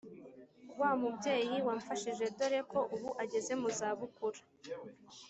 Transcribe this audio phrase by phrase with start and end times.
[0.79, 4.39] wa mubyeyi wamfashije doreko ubu ageze muzabukuru